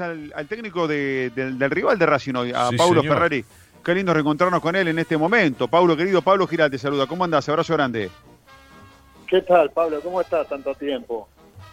[0.00, 3.44] tenemos al, técnico del, rival de Racing hoy, a Paulo Ferrari.
[3.84, 5.68] Qué lindo reencontrarnos con él en este momento.
[5.68, 7.06] Pablo, querido, Pablo Giral te saluda.
[7.06, 7.48] ¿Cómo andás?
[7.48, 8.10] Abrazo grande.
[9.26, 10.00] ¿Qué tal, Pablo?
[10.02, 11.28] ¿Cómo estás tanto tiempo?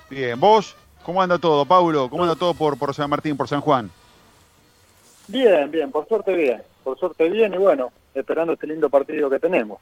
[0.10, 0.76] Bien, ¿vos?
[1.04, 2.10] ¿Cómo anda todo, Pablo?
[2.10, 3.90] ¿Cómo anda todo por, por San Martín, por San Juan?
[5.28, 6.62] Bien, bien, por suerte bien.
[6.84, 9.80] Por suerte bien y bueno, esperando este lindo partido que tenemos.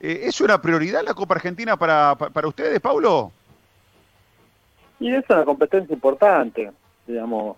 [0.00, 3.30] Eh, ¿Es una prioridad la Copa Argentina para, para ustedes, Pablo?
[4.98, 6.70] Y es una competencia importante,
[7.10, 7.56] digamos,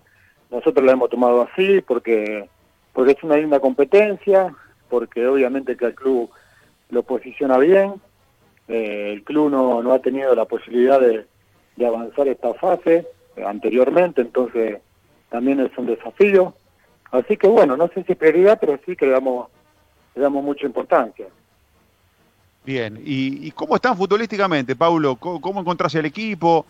[0.50, 2.49] nosotros la hemos tomado así porque,
[2.93, 4.54] porque es una linda competencia,
[4.89, 6.31] porque obviamente que el club
[6.90, 7.95] lo posiciona bien,
[8.68, 11.26] eh, el club no, no ha tenido la posibilidad de,
[11.76, 13.07] de avanzar esta fase
[13.45, 14.79] anteriormente, entonces
[15.31, 16.54] también es un desafío.
[17.11, 19.48] Así que bueno, no sé si prioridad, pero sí que le damos,
[20.14, 21.26] le damos mucha importancia.
[22.64, 25.17] Bien, ¿Y, cómo están futbolísticamente, Paulo?
[25.17, 26.64] ¿Cómo, cómo encontrás el equipo?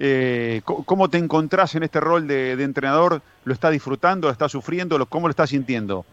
[0.00, 3.20] Eh, ¿Cómo te encontrás en este rol de, entrenador?
[3.44, 4.28] ¿Lo estás disfrutando?
[4.28, 5.04] ¿Lo estás sufriendo?
[5.06, 6.04] ¿Cómo lo estás sintiendo?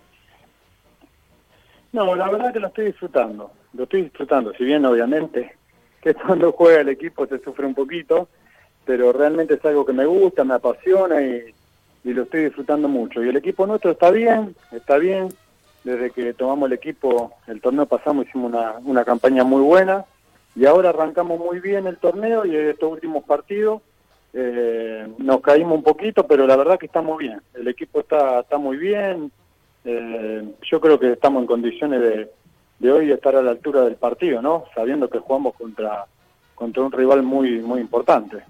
[1.93, 3.51] No, la verdad que lo estoy disfrutando.
[3.73, 4.53] Lo estoy disfrutando.
[4.53, 5.55] Si bien, obviamente,
[6.01, 8.27] que cuando juega el equipo se sufre un poquito,
[8.85, 11.53] pero realmente es algo que me gusta, me apasiona y,
[12.03, 13.23] lo estoy disfrutando mucho.
[13.23, 15.29] Y el equipo nuestro está bien, está bien.
[15.83, 18.51] Desde que tomamos el equipo, el torneo pasamos, hicimos
[18.83, 20.05] una campaña muy buena
[20.55, 23.81] y ahora arrancamos muy bien el torneo y estos últimos partidos
[24.37, 27.41] eh, nos caímos un poquito, pero la verdad que estamos bien.
[27.53, 29.31] El equipo está, está muy bien.
[29.85, 32.29] Eh, yo creo que estamos en condiciones de,
[32.79, 34.65] de hoy estar a la altura del partido, ¿no?
[34.75, 36.05] Sabiendo que jugamos contra,
[36.53, 38.43] contra un rival muy, muy importante.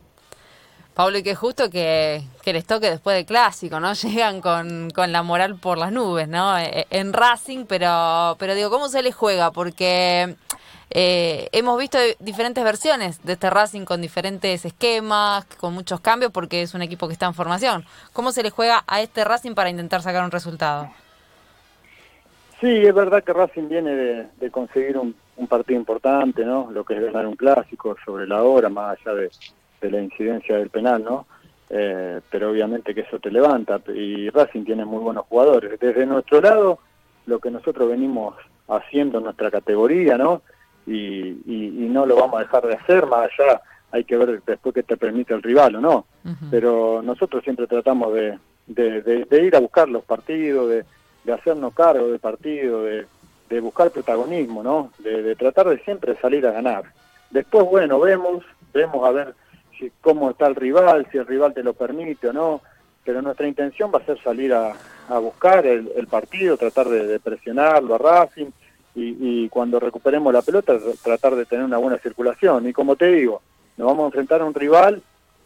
[0.96, 3.94] Pablo, y que justo que, que les toque después del clásico, ¿no?
[4.02, 6.58] Llegan con, con la moral por las nubes, ¿no?
[6.58, 9.52] E, en Racing, pero, pero digo, ¿cómo se les juega?
[9.52, 10.36] Porque
[10.92, 16.62] eh, hemos visto diferentes versiones de este Racing con diferentes esquemas, con muchos cambios, porque
[16.62, 17.86] es un equipo que está en formación.
[18.14, 20.90] ¿Cómo se le juega a este Racing para intentar sacar un resultado?
[22.62, 25.16] Sí, es verdad que Racing viene de, conseguir un,
[25.48, 26.72] partido importante, ¿no?
[26.72, 29.30] Lo que es ganar un clásico sobre la hora, más allá de,
[29.82, 31.28] la incidencia del penal, ¿no?
[31.70, 35.80] Eh, pero obviamente que eso te levanta y Racing tiene muy buenos jugadores.
[35.80, 36.80] Desde nuestro lado,
[37.26, 38.36] lo que nosotros venimos
[38.68, 40.42] haciendo en nuestra categoría, ¿no?
[40.86, 44.76] Y, y, no lo vamos a dejar de hacer, más allá hay que ver después
[44.76, 46.06] que te permite el rival o no.
[46.52, 48.38] Pero nosotros siempre tratamos de,
[48.68, 50.86] de, ir a buscar los partidos, de,
[51.24, 53.06] de hacernos cargo del partido, de,
[53.50, 54.92] de buscar protagonismo, ¿no?
[55.00, 56.84] De, tratar de siempre salir a ganar.
[57.30, 58.44] Después, bueno, vemos,
[58.74, 59.36] vemos a ver
[59.78, 62.62] si, cómo está el rival, si el rival te lo permite o no,
[63.04, 64.74] pero nuestra intención va a ser salir a,
[65.10, 68.48] a buscar el, el partido, tratar de, presionarlo a Racing,
[68.96, 72.68] y, cuando recuperemos la pelota tratar de tener una buena circulación.
[72.68, 73.42] Y como te digo,
[73.78, 75.02] nos vamos a enfrentar a un rival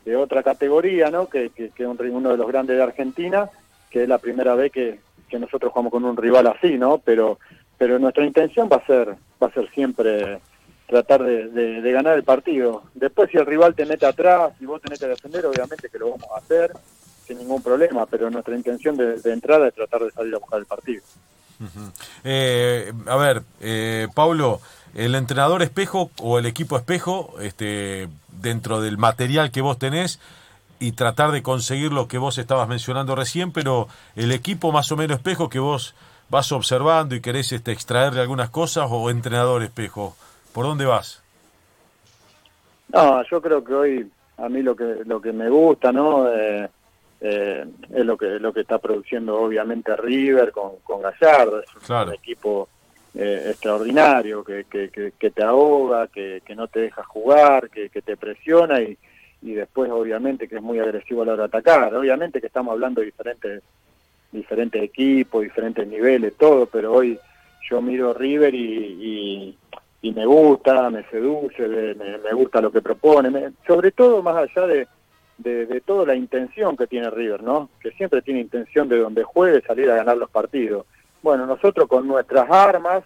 [0.05, 1.27] de otra categoría, ¿no?
[1.27, 3.49] que, que, es uno de los grandes de Argentina,
[3.89, 6.99] que es la primera vez que, que nosotros jugamos con un rival así, ¿no?
[6.99, 7.39] Pero,
[7.77, 10.39] pero nuestra intención va a ser, va a ser siempre
[10.87, 12.83] tratar de, ganar el partido.
[12.93, 16.11] Después si el rival te mete atrás y vos tenés que defender, obviamente que lo
[16.11, 16.71] vamos a hacer
[17.25, 20.59] sin ningún problema, pero nuestra intención de, de entrada es tratar de salir a buscar
[20.59, 21.03] el partido
[22.23, 24.61] eh, a ver, eh, Paulo,
[24.95, 28.07] el entrenador espejo o el equipo espejo, este,
[28.41, 30.19] dentro del material que vos tenés
[30.79, 34.97] y tratar de conseguir lo que vos estabas mencionando recién, pero el equipo más o
[34.97, 35.93] menos espejo que vos
[36.29, 40.15] vas observando y querés este, extraerle algunas cosas o entrenador espejo,
[40.53, 41.21] ¿por dónde vas?
[42.93, 46.27] No, yo creo que hoy a mí lo que lo que me gusta, ¿no?
[46.29, 46.69] Eh,
[47.21, 52.13] eh, es lo que lo que está produciendo obviamente River con, con Gallardo, es un,
[52.13, 52.69] equipo
[53.13, 58.01] eh, extraordinario que, que, que, te ahoga, que, que no te deja jugar, que, que
[58.01, 58.97] te presiona y,
[59.41, 61.93] y después obviamente que es muy agresivo a la hora de atacar.
[61.93, 63.63] Obviamente que estamos hablando de diferentes,
[64.31, 67.19] diferentes equipos, diferentes niveles, todo, pero hoy
[67.69, 69.57] yo miro River y,
[70.01, 74.67] y, me gusta, me seduce, me, me gusta lo que propone, sobre todo más allá
[74.67, 74.87] de
[75.39, 77.69] de, toda la intención que tiene River, ¿no?
[77.81, 80.85] Que siempre tiene intención de donde juegue salir a ganar los partidos.
[81.21, 83.03] Bueno, nosotros con nuestras armas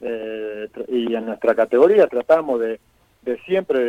[0.00, 2.80] eh, y en nuestra categoría tratamos de,
[3.22, 3.80] de siempre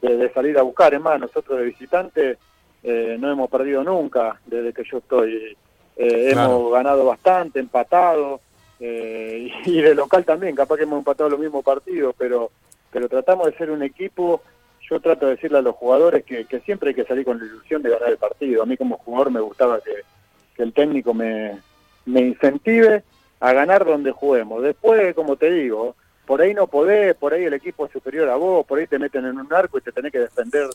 [0.00, 0.94] de, salir a buscar.
[0.94, 2.38] Es más, nosotros de visitante
[2.82, 5.56] eh, no hemos perdido nunca desde que yo estoy.
[5.96, 8.40] Eh, hemos ganado bastante, empatado,
[8.78, 12.50] y de local también, capaz que hemos empatado los mismos partidos, pero,
[12.92, 14.42] pero tratamos de ser un equipo
[14.88, 17.82] yo trato de decirle a los jugadores que, siempre hay que salir con la ilusión
[17.82, 18.62] de ganar el partido.
[18.62, 21.60] A mí como jugador me gustaba que, el técnico me,
[22.06, 23.02] me incentive
[23.40, 24.62] a ganar donde juguemos.
[24.62, 25.94] Después, como te digo,
[26.24, 28.98] por ahí no podés, por ahí el equipo es superior a vos, por ahí te
[28.98, 30.70] meten en un arco y te tenés que defender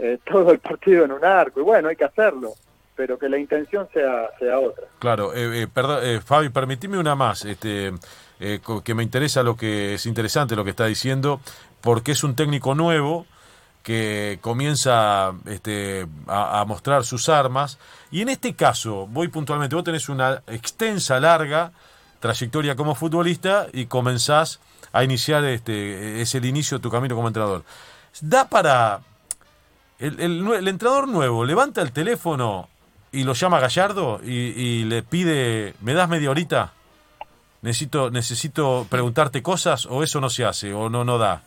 [0.00, 1.60] eh, todo el partido en un arco.
[1.60, 2.54] Y bueno, hay que hacerlo.
[2.96, 4.84] pero que la intención sea, sea otra.
[4.98, 7.92] Claro, eh, perdón, Fabi, permitime una más, este,
[8.38, 11.40] que me interesa lo que es interesante lo que está diciendo,
[11.80, 13.26] porque es un técnico nuevo
[13.82, 17.78] que comienza este, a, mostrar sus armas.
[18.10, 21.72] Y en este caso, voy puntualmente, vos tenés una extensa, larga
[22.20, 24.60] trayectoria como futbolista y comenzás
[24.92, 27.64] a iniciar, este, es el inicio de tu camino como entrenador.
[28.20, 29.00] Da para...
[29.98, 32.70] El, el, entrenador nuevo levanta el teléfono
[33.12, 36.72] y lo llama Gallardo y, y, le pide, ¿me das media horita?
[37.60, 41.42] Necesito, necesito preguntarte cosas o eso no se hace o no, no da.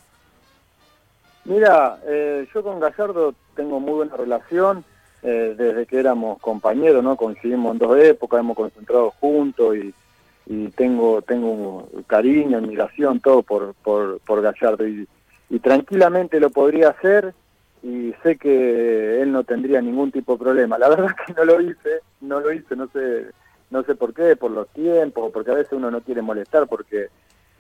[1.46, 4.86] Mira, eh, yo con Gallardo tengo muy buena relación
[5.22, 7.18] eh, desde que éramos compañeros, ¿no?
[7.18, 9.94] Coincidimos en dos épocas, hemos concentrado juntos y,
[10.76, 15.08] tengo tengo cariño, admiración, todo por, por, Gallardo y,
[15.62, 17.34] tranquilamente lo podría hacer
[17.82, 20.78] y sé que él no tendría ningún tipo de problema.
[20.78, 23.28] La verdad es que no lo hice, no lo hice, no sé,
[23.70, 27.08] no sé por qué, por los tiempos, porque a veces uno no quiere molestar porque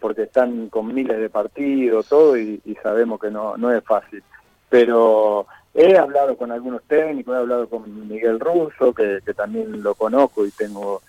[0.04, 4.22] porque están con miles de partidos, todo, y, sabemos que no, no es fácil.
[4.68, 10.46] Pero he hablado con algunos técnicos, he hablado con Miguel Russo, que, también lo conozco
[10.46, 11.02] y tengo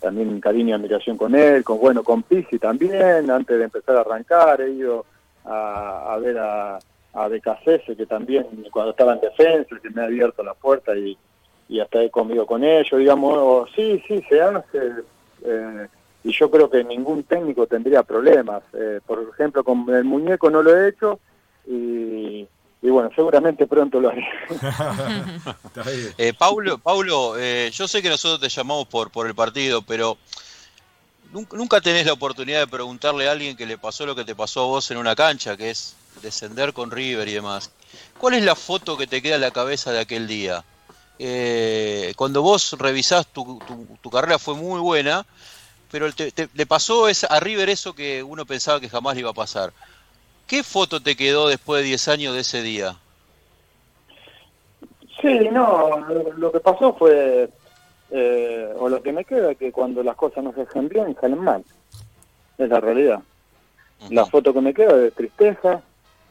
[0.00, 4.00] también cariño y admiración con él, con bueno, con Pisi también, antes de empezar a
[4.00, 5.06] arrancar, he ido
[5.44, 6.80] a, ver a,
[7.14, 11.16] a que también cuando estaba en defensa, que me ha abierto la puerta y,
[11.68, 14.92] y hasta he comido con ellos, digamos, sí, sí, se hace,
[15.44, 15.86] eh,
[16.22, 18.62] y yo creo que ningún técnico tendría problemas.
[18.74, 21.18] Eh, por ejemplo, con el muñeco no lo he hecho
[21.66, 22.46] y,
[22.82, 24.26] bueno, seguramente pronto lo haré.
[26.18, 30.18] eh, Paulo, Paulo eh, yo sé que nosotros te llamamos por, por el partido, pero
[31.32, 34.62] nunca, tenés la oportunidad de preguntarle a alguien que le pasó lo que te pasó
[34.62, 37.70] a vos en una cancha, que es descender con River y demás.
[38.18, 40.64] ¿Cuál es la foto que te queda en la cabeza de aquel día?
[41.18, 43.58] Eh, cuando vos revisás tu,
[44.00, 45.26] tu carrera fue muy buena,
[45.90, 46.06] pero
[46.54, 49.72] le pasó a River eso que uno pensaba que jamás le iba a pasar.
[50.46, 52.96] ¿Qué foto te quedó después de 10 años de ese día?
[55.20, 56.04] Sí, no,
[56.36, 57.48] lo, que pasó fue,
[58.10, 61.38] eh, o lo que me queda, que cuando las cosas no se hacen bien, salen
[61.38, 61.62] mal.
[62.56, 63.20] Es la realidad.
[64.08, 65.82] La foto que me queda es de tristeza,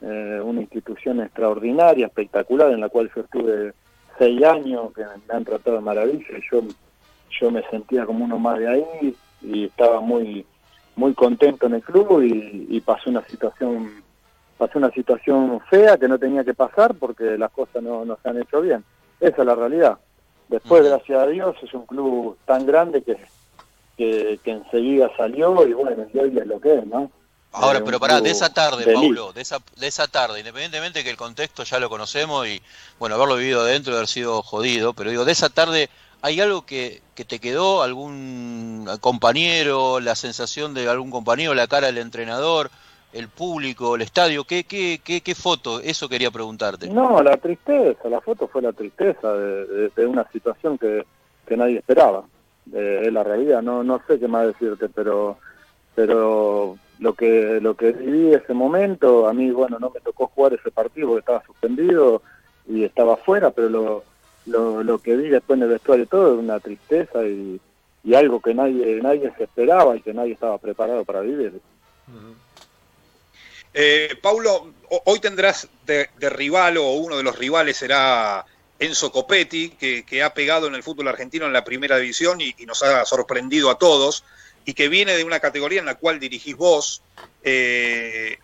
[0.01, 3.73] eh, una institución extraordinaria, espectacular, en la cual yo estuve
[4.17, 6.61] seis años, que me han tratado de maravilla, y yo,
[7.39, 10.45] yo me sentía como uno más de ahí, y estaba muy
[10.95, 14.03] muy contento en el club y, pasó una situación
[14.57, 18.29] pasó una situación fea que no tenía que pasar porque las cosas no, no se
[18.29, 18.83] han hecho bien.
[19.21, 19.97] Esa es la realidad.
[20.49, 23.17] Después, gracias a Dios, es un club tan grande que,
[23.95, 27.11] que, enseguida salió y bueno, y hoy es lo que es, ¿no?
[27.51, 31.17] Ahora, pero pará, de esa tarde, Paulo, de esa, de esa tarde, independientemente que el
[31.17, 32.61] contexto ya lo conocemos y,
[32.99, 35.89] bueno, haberlo vivido adentro, haber sido jodido, pero digo, de esa tarde
[36.21, 37.81] ¿Hay algo que, que, te quedó?
[37.81, 39.99] ¿Algún compañero?
[39.99, 41.53] ¿La sensación de algún compañero?
[41.53, 42.69] ¿La cara del entrenador?
[43.13, 43.95] ¿El público?
[43.95, 44.43] ¿El estadio?
[44.43, 45.79] ¿Qué, qué, qué, qué foto?
[45.79, 46.89] Eso quería preguntarte.
[46.89, 48.09] No, la tristeza.
[48.09, 51.05] La foto fue la tristeza de, de, una situación que,
[51.47, 52.25] que nadie esperaba.
[52.73, 53.61] Es la realidad.
[53.61, 55.37] No, no sé qué más decirte, pero
[55.95, 60.53] pero lo que lo que viví ese momento, a mí, bueno, no me tocó jugar
[60.53, 62.21] ese partido porque estaba suspendido
[62.67, 64.03] y estaba afuera, pero lo
[64.45, 67.59] lo, lo que vi después en el vestuario todo es una tristeza y,
[68.03, 71.59] y algo que nadie nadie se esperaba y que nadie estaba preparado para vivir.
[73.73, 74.73] Eh, Paulo,
[75.05, 78.45] hoy tendrás de, rival o uno de los rivales será
[78.79, 82.81] Enzo Copetti, que, ha pegado en el fútbol argentino en la primera división y, nos
[82.83, 84.23] ha sorprendido a todos,
[84.65, 87.03] y que viene de una categoría en la cual dirigís vos.
[87.43, 88.37] Eh,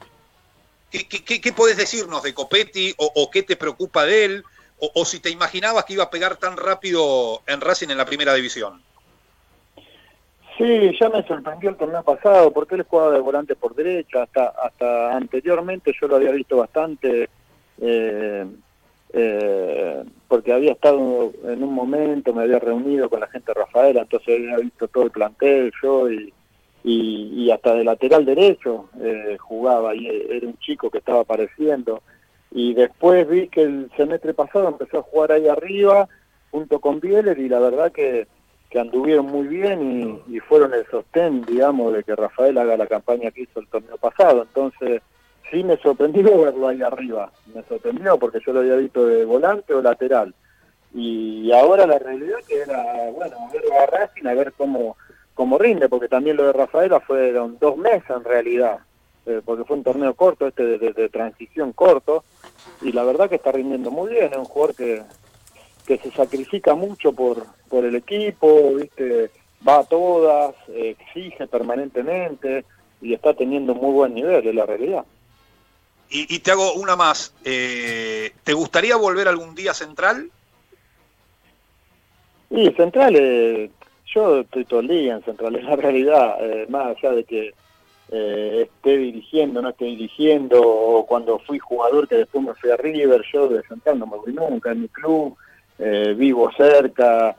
[0.91, 4.43] ¿qué, qué, podés decirnos de Copetti o, qué te preocupa de él?
[4.79, 8.33] O, si te imaginabas que iba a pegar tan rápido en Racing en la primera
[8.33, 8.81] división.
[10.57, 14.47] Sí, ya me sorprendió el torneo pasado porque él jugaba de volante por derecha, hasta
[14.47, 17.29] hasta anteriormente yo lo había visto bastante,
[17.81, 18.45] eh,
[19.11, 24.01] eh, porque había estado en un momento, me había reunido con la gente de Rafaela,
[24.01, 26.33] entonces había visto todo el plantel, yo y,
[26.83, 32.01] y, hasta de lateral derecho eh, jugaba, y era un chico que estaba apareciendo
[32.57, 36.07] y después vi que el semestre pasado empezó a jugar ahí arriba
[36.51, 38.27] junto con Bieler y la verdad que,
[38.79, 43.43] anduvieron muy bien y, fueron el sostén, digamos, de que Rafael haga la campaña que
[43.43, 44.41] hizo el torneo pasado.
[44.41, 45.01] Entonces,
[45.49, 49.73] sí me sorprendió verlo ahí arriba, me sorprendió porque yo lo había visto de volante
[49.73, 50.33] o lateral.
[50.93, 54.97] Y ahora la realidad que era, bueno, verlo a Racing, a ver cómo,
[55.33, 58.79] cómo rinde, porque también lo de Rafaela fueron dos meses en realidad,
[59.25, 62.25] eh, porque fue un torneo corto, este de transición corto,
[62.81, 65.03] y la verdad que está rindiendo muy bien, es un jugador que,
[65.85, 69.31] que se sacrifica mucho por, por el equipo, ¿viste?
[69.67, 72.65] va a todas, exige permanentemente
[73.01, 75.05] y está teniendo muy buen nivel, es la realidad.
[76.07, 77.33] Y, te hago una más.
[77.43, 80.29] Eh, ¿Te gustaría volver algún día Central?
[82.49, 83.71] Sí, Central, eh,
[84.13, 87.53] yo estoy todo el día en Central, es la realidad, eh, más allá de que
[88.09, 93.23] esté dirigiendo, no esté dirigiendo, o cuando fui jugador que después me fui a River,
[93.33, 95.35] yo de Central no me voy nunca, en mi club,
[96.15, 97.35] vivo cerca,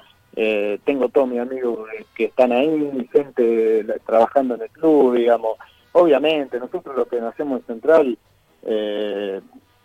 [0.84, 5.56] tengo todos mis amigos que están ahí, gente trabajando en el club, digamos.
[5.92, 8.18] Obviamente, nosotros lo que nacemos en Central
[8.66, 9.40] eh,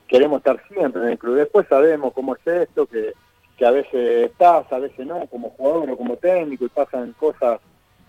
[0.07, 1.35] queremos estar siempre en el club.
[1.35, 3.13] Después sabemos cómo es esto, que,
[3.55, 7.61] que a veces estás, a veces no, como jugador o como técnico, y pasan cosas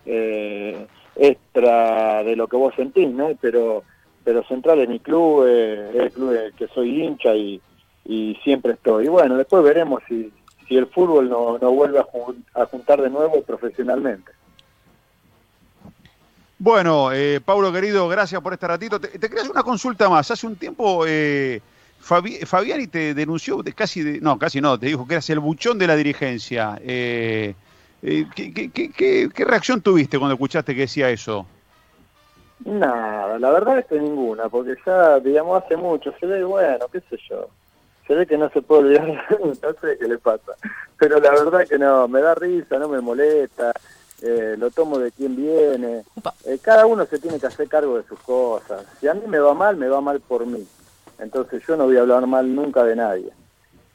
[0.05, 3.31] eh, extra de lo que vos sentís, ¿no?
[3.39, 3.83] Pero,
[4.23, 7.61] pero Central es mi club, es el club que soy hincha y,
[8.05, 9.05] y siempre estoy.
[9.05, 10.31] Y bueno, después veremos si,
[10.67, 12.05] si el fútbol no, no vuelve a,
[12.61, 14.31] a juntar de nuevo profesionalmente.
[16.59, 18.99] Bueno, eh, Paulo querido, gracias por este ratito.
[18.99, 20.31] Te, te una consulta más.
[20.31, 21.59] Hace un tiempo eh,
[21.99, 25.87] Fabiani te denunció, casi, de, no, casi no, te dijo que eras el buchón de
[25.87, 26.79] la dirigencia.
[26.81, 27.55] Eh,
[28.03, 31.45] eh ¿qué, reacción tuviste cuando escuchaste que decía eso?
[32.65, 37.01] Nada, la verdad es que ninguna, porque ya, digamos, hace mucho, se ve, bueno, qué
[37.09, 37.49] sé yo,
[38.07, 40.53] se ve que no se puede olvidar, no sé qué le pasa,
[40.97, 43.73] pero la verdad que no, me da risa, no me molesta,
[44.25, 46.03] eh, lo tomo de quien viene.
[46.45, 48.85] Eh, cada uno se tiene que hacer cargo de sus cosas.
[49.01, 50.65] Si a mí me va mal, me va mal por mí.
[51.19, 53.31] Entonces yo no voy a hablar mal nunca de nadie.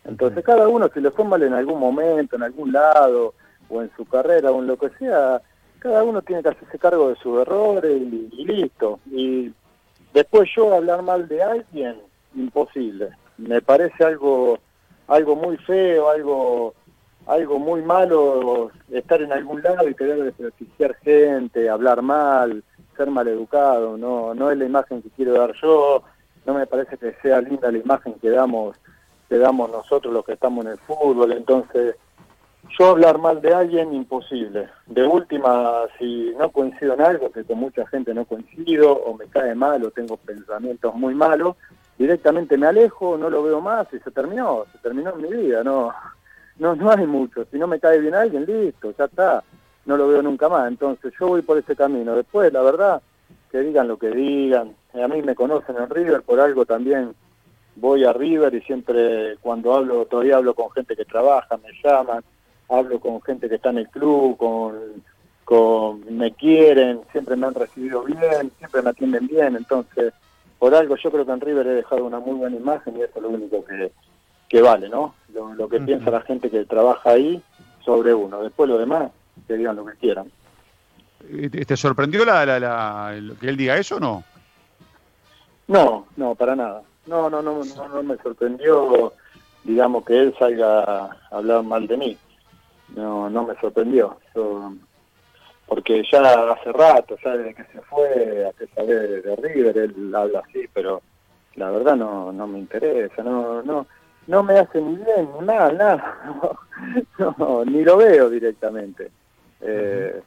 [0.05, 3.33] Entonces cada uno, si le fue mal en algún momento, en algún lado,
[3.69, 5.41] o en su carrera, o en lo que sea,
[5.79, 8.99] cada uno tiene que hacerse cargo de sus errores y, listo.
[9.11, 9.53] Y
[10.13, 11.97] después yo hablar mal de alguien,
[12.35, 13.11] imposible.
[13.37, 14.59] Me parece algo,
[15.07, 16.75] algo muy feo, algo
[17.27, 22.65] algo muy malo estar en algún lado y querer desprestigiar gente, hablar mal,
[22.97, 26.03] ser maleducado, no, no es la imagen que quiero dar yo,
[26.47, 28.79] no me parece que sea linda la imagen que damos,
[29.29, 31.97] que damos nosotros los que estamos en el fútbol, entonces
[32.79, 34.69] yo hablar mal de alguien imposible.
[34.87, 39.27] De última, si no coincido en algo, que con mucha gente no coincido, o me
[39.27, 41.57] cae mal, o tengo pensamientos muy malos,
[41.97, 45.93] directamente me alejo, no lo veo más y se terminó, se terminó mi vida, no,
[46.59, 47.45] no, no hay mucho.
[47.51, 49.43] Si no me cae bien alguien, listo, ya está.
[49.87, 50.69] No lo veo nunca más.
[50.69, 52.15] Entonces yo voy por ese camino.
[52.15, 53.01] Después, la verdad,
[53.51, 54.75] que digan lo que digan.
[54.93, 57.15] A mí me conocen en River, por algo también
[57.81, 62.25] voy a River y siempre cuando hablo, todavía hablo con gente que trabaja, me llaman,
[62.69, 64.75] hablo con gente que está en el club, con,
[65.45, 69.57] con me quieren, siempre me han recibido bien, siempre me atienden bien.
[69.57, 70.13] Entonces,
[70.59, 73.13] por algo yo creo que en River he dejado una muy buena imagen y eso
[73.17, 73.93] es lo único que,
[74.49, 75.15] que vale, ¿no?
[75.33, 77.43] Lo, que piensa la gente que trabaja ahí
[77.85, 78.43] sobre uno.
[78.43, 79.11] Después lo demás,
[79.47, 80.31] que digan lo que quieran.
[81.67, 84.25] ¿Te sorprendió la, la, que él diga eso o no?
[85.67, 86.83] No, no, para nada.
[87.07, 89.13] No, no, no, no, me sorprendió,
[89.65, 92.19] digamos, que él salga a hablar mal de mí.
[92.95, 94.19] No, no me sorprendió.
[95.67, 100.15] porque ya hace rato, ya desde que se fue, a pesar de, de River, él
[100.15, 101.03] habla así, pero
[101.57, 103.87] la verdad no, no me interesa, no, no,
[104.27, 106.65] no me hace ni bien ni mal, nada,
[107.39, 109.11] no, ni lo veo directamente.
[109.61, 110.23] Eh,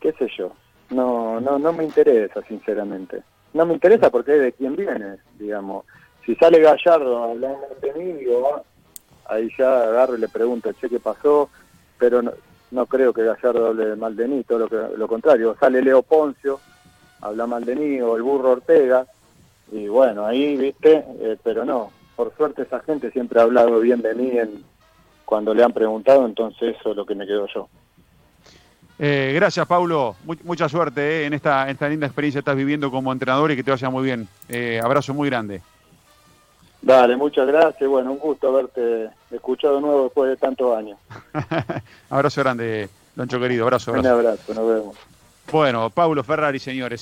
[0.00, 0.52] ¿Qué sé yo?
[0.90, 3.22] No, no, no me interesa, sinceramente.
[3.52, 5.84] No me interesa porque es de quién viene, digamos.
[6.24, 8.62] Si sale Gallardo hablando de mí, digo, ah,
[9.26, 11.50] ahí ya agarro y le pregunto, che, ¿qué pasó?
[12.00, 12.32] Pero no,
[12.72, 15.56] no creo que Gallardo hable mal de mí, todo lo, que, lo contrario.
[15.60, 16.58] Sale Leo Poncio,
[17.20, 19.06] habla mal de mí, o el burro Ortega,
[19.70, 24.02] y bueno, ahí, viste, eh, pero no, por suerte esa gente siempre ha hablado bien
[24.02, 24.64] de mí en,
[25.24, 27.68] cuando le han preguntado, entonces eso es lo que me quedo yo.
[28.98, 30.16] Eh, gracias, Paulo.
[30.44, 33.62] mucha suerte eh, en esta, esta linda experiencia que estás viviendo como entrenador y que
[33.62, 34.28] te vaya muy bien.
[34.48, 35.62] Eh, abrazo muy grande.
[36.82, 37.88] Dale, muchas gracias.
[37.88, 40.98] Bueno, un gusto haberte escuchado de nuevo después de tantos años.
[42.10, 43.64] abrazo grande, Loncho querido.
[43.64, 44.08] Abrazo, abrazo.
[44.08, 44.96] Un abrazo, nos vemos.
[45.52, 47.00] Bueno, Paulo Ferrari, señores.